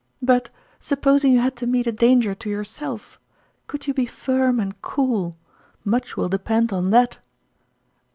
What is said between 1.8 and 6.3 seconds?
a danger to yourself, could you be firm and cool? Much will